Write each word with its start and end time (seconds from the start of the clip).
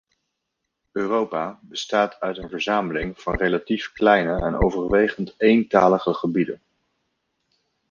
Europa 0.91 1.59
bestaat 1.61 2.19
uit 2.19 2.37
een 2.37 2.49
verzameling 2.49 3.21
van 3.21 3.35
relatief 3.35 3.91
kleine 3.91 4.41
en 4.41 4.55
overwegend 4.61 5.35
eentalige 5.37 6.13
gebieden. 6.13 6.61